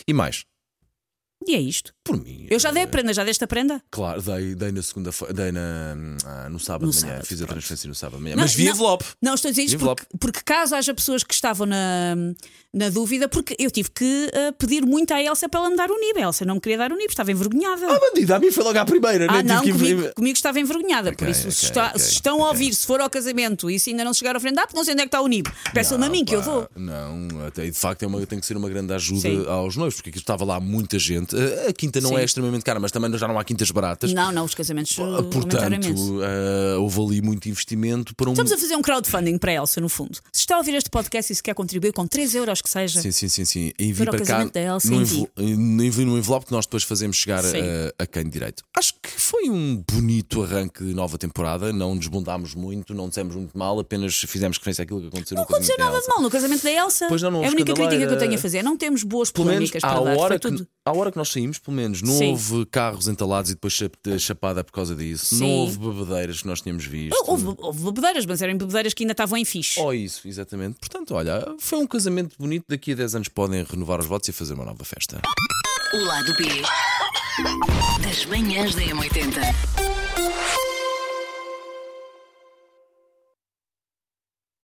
E 0.08 0.14
mais. 0.14 0.44
E 1.48 1.56
é 1.56 1.60
isto. 1.60 1.92
Por 2.04 2.18
mim. 2.22 2.48
Eu 2.50 2.58
já 2.60 2.72
dei 2.72 2.82
a 2.82 2.86
eh, 2.86 2.88
prenda, 2.88 3.14
já 3.14 3.24
deste 3.24 3.44
a 3.44 3.48
prenda? 3.48 3.80
Claro, 3.92 4.22
dei, 4.22 4.56
dei 4.56 4.72
na 4.72 4.82
segunda 4.82 5.12
dei 5.34 5.52
na, 5.52 5.96
ah, 6.26 6.50
no 6.50 6.60
sábado 6.60 6.88
No 6.88 6.92
de 6.92 6.98
manhã, 7.02 7.12
sábado, 7.14 7.26
fiz 7.28 7.38
a 7.42 7.46
pronto. 7.46 7.58
transferência 7.58 7.88
no 7.88 7.94
sábado 7.96 8.18
de 8.18 8.24
manhã. 8.24 8.36
Não, 8.36 8.44
Mas 8.44 8.54
vi 8.56 8.66
não. 8.66 8.72
envelope. 8.72 9.06
Não, 9.22 9.34
estou 9.36 9.50
a 9.50 9.52
dizer 9.52 9.64
isto 9.64 9.78
porque, 9.78 10.04
porque 10.20 10.40
caso 10.44 10.76
haja 10.76 10.94
pessoas 10.96 11.24
que 11.24 11.34
estavam 11.34 11.68
na, 11.68 12.16
na 12.74 12.90
dúvida, 12.90 13.30
porque 13.30 13.56
eu 13.60 13.70
tive 13.70 13.92
que 13.92 14.30
eh, 14.34 14.52
pedir 14.54 14.84
muito 14.84 15.14
à 15.14 15.22
Elsa 15.22 15.48
para 15.48 15.60
ela 15.60 15.70
me 15.70 15.76
dar 15.78 15.92
o 15.92 16.00
NIB. 16.00 16.20
A 16.20 16.22
Elsa 16.24 16.44
não 16.44 16.56
me 16.56 16.62
queria 16.62 16.78
dar 16.80 16.92
o 16.92 16.96
NIB, 16.96 17.12
estava 17.12 17.32
envergonhada. 17.32 17.86
Ah, 17.88 18.00
bandida, 18.00 18.36
a 18.36 18.40
mim 18.40 18.52
foi 18.52 18.64
logo 18.64 18.80
à 18.80 18.86
primeira, 18.86 19.28
Ah, 19.30 19.44
não, 19.44 19.62
que 19.64 19.72
comigo, 19.72 20.12
comigo 20.16 20.36
estava 20.36 20.60
envergonhada. 20.60 21.12
Por 21.14 21.24
Ok, 21.26 21.32
isso, 21.32 21.52
se, 21.52 21.66
ok, 21.68 21.70
está- 21.70 21.88
ok, 21.90 22.00
se 22.00 22.12
estão 22.14 22.44
a 22.44 22.48
ouvir, 22.50 22.74
se 22.74 22.86
for 22.88 23.00
ao 23.00 23.10
casamento 23.12 23.70
e 23.70 23.80
se 23.80 23.92
ainda 23.92 24.04
não 24.04 24.14
chegaram 24.14 24.38
a 24.38 24.42
frente, 24.42 24.58
ah, 24.58 24.64
porque 24.64 24.76
não 24.76 24.84
sei 24.84 24.94
onde 24.94 25.02
é 25.04 25.06
que 25.06 25.10
está 25.10 25.22
o 25.22 25.28
NIB. 25.28 25.52
Peçam-me 25.72 26.04
a 26.06 26.10
mim 26.10 26.26
que 26.26 26.36
eu 26.36 26.40
pá, 26.40 26.46
dou. 26.46 26.70
Não, 26.76 27.46
até, 27.46 27.64
de 27.66 27.78
facto 27.78 28.02
é 28.02 28.08
uma, 28.08 28.26
tem 28.26 28.40
que 28.40 28.46
ser 28.48 28.58
uma 28.58 28.68
grande 28.70 28.92
ajuda 28.92 29.22
Sim. 29.22 29.46
aos 29.48 29.76
noivos, 29.76 29.96
porque 29.96 30.10
aqui 30.10 30.18
estava 30.20 30.44
lá 30.44 30.60
muita 30.60 30.98
gente. 30.98 31.36
A, 31.36 31.70
a 31.70 31.74
quinta 31.74 32.01
não 32.02 32.10
Sim. 32.12 32.18
é 32.18 32.24
extremamente 32.24 32.64
cara, 32.64 32.80
mas 32.80 32.92
também 32.92 33.12
já 33.18 33.28
não 33.28 33.38
há 33.38 33.44
quintas 33.44 33.72
baratas. 33.72 34.14
Não, 34.14 34.32
não, 34.32 34.46
os 34.46 34.54
casamentos 34.54 34.98
uh, 34.98 35.02
Ah. 35.18 35.24
Portanto, 35.24 36.22
ah, 36.24 36.80
houve 36.80 37.02
ali 37.02 37.22
muito 37.22 37.48
investimento 37.50 38.16
para 38.16 38.30
um. 38.30 38.34
Estamos 38.34 38.52
a 38.52 38.58
fazer 38.58 38.76
um 38.76 38.82
crowdfunding 38.82 39.38
para 39.38 39.52
a 39.52 39.56
Elsa, 39.56 39.82
no 39.82 39.90
fundo. 39.90 40.20
Se 40.32 40.42
está 40.42 40.56
a 40.56 40.58
ouvir 40.60 40.76
este 40.76 40.90
podcast 40.90 41.32
e 41.32 41.36
se 41.36 41.44
quer 41.44 41.54
contribuir 41.54 41.94
com 41.94 42.06
3 42.08 42.36
euros 42.36 42.62
que 42.62 42.70
seja, 42.70 43.02
Sim, 43.02 43.12
sim, 43.12 43.30
sim, 43.30 43.46
sim. 43.46 43.72
Envie 43.80 44.06
Para 44.06 44.16
o 44.16 44.18
para 44.18 44.26
cá 44.26 44.44
da 44.46 44.62
Elsa, 44.62 44.90
no, 44.90 45.84
envie 45.84 46.06
no 46.06 46.18
envelope 46.18 46.46
que 46.46 46.52
nós 46.52 46.66
depois 46.66 46.84
fazemos 46.84 47.18
chegar 47.18 47.44
a, 47.44 48.04
a 48.04 48.06
quem 48.06 48.30
direito. 48.30 48.64
Acho 48.76 48.94
que 49.02 49.10
foi 49.10 49.50
um 49.50 49.84
bonito 49.90 50.44
arranque 50.44 50.84
de 50.84 50.94
nova 50.94 51.18
temporada. 51.18 51.72
Não 51.72 51.98
desbundámos 51.98 52.56
muito, 52.56 52.94
não 52.94 53.08
dissemos 53.10 53.36
muito 53.36 53.58
mal, 53.58 53.80
apenas 53.80 54.16
fizemos 54.16 54.58
referência 54.58 54.84
àquilo 54.84 55.02
que 55.02 55.08
aconteceu 55.08 55.36
não 55.36 55.44
no 55.44 55.48
casamento 55.48 55.62
aconteceu 55.62 55.78
da 55.78 55.86
nada 55.86 56.02
de 56.02 56.08
mal 56.08 56.22
no 56.22 56.30
casamento 56.30 56.64
da 56.64 56.72
Elsa. 56.72 57.08
Pois 57.08 57.22
não, 57.22 57.32
não 57.32 57.44
é 57.44 57.48
a 57.48 57.52
única 57.52 57.74
crítica 57.74 58.08
que 58.08 58.14
eu 58.14 58.18
tenho 58.18 58.36
a 58.36 58.38
fazer. 58.38 58.64
Não 58.64 58.78
temos 58.78 59.04
boas 59.04 59.32
polémicas 59.32 59.82
para 59.82 60.00
dar. 60.00 60.18
hora, 60.18 60.40
que, 60.40 60.48
tudo. 60.50 60.68
à 60.86 60.92
hora 60.98 61.12
que 61.12 61.18
nós 61.18 61.30
saímos, 61.30 61.60
pelo 61.60 61.76
menos, 61.76 61.81
não 62.02 62.14
Sim. 62.18 62.32
houve 62.32 62.66
carros 62.68 63.08
entalados 63.08 63.52
e 63.52 63.54
depois 63.56 63.74
chap- 63.74 63.96
chapada 64.20 64.64
por 64.64 64.72
causa 64.72 64.96
disso. 64.96 65.36
Sim. 65.36 65.40
Não 65.40 65.50
houve 65.50 65.78
bebedeiras 65.78 66.42
que 66.42 66.48
nós 66.48 66.62
tínhamos 66.62 66.86
visto. 66.86 67.16
Houve, 67.28 67.54
houve 67.58 67.84
bebedeiras, 67.86 68.26
mas 68.26 68.42
eram 68.42 68.58
bebedeiras 68.58 68.94
que 68.94 69.04
ainda 69.04 69.14
estavam 69.14 69.38
em 69.38 69.46
fixe. 69.46 69.80
Oh, 69.80 69.94
isso, 69.94 70.28
exatamente. 70.28 70.78
Portanto, 70.80 71.14
olha, 71.14 71.56
foi 71.60 71.80
um 71.80 71.88
casamento 71.88 72.36
bonito. 72.38 72.66
Daqui 72.70 72.92
a 72.92 72.96
10 72.96 73.16
anos 73.16 73.28
podem 73.28 73.64
renovar 73.64 74.00
os 74.00 74.06
votos 74.06 74.30
e 74.30 74.32
fazer 74.32 74.54
uma 74.54 74.66
nova 74.66 74.84
festa. 74.84 75.22
O 75.94 75.98
lado 76.06 76.34
B 76.38 76.46
das 78.04 78.26
manhãs 78.26 78.76
da 78.76 78.82
M80. 78.82 79.91